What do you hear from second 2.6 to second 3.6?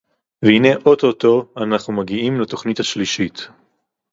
השלישית